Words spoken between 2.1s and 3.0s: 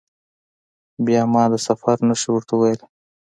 ورته وویلي.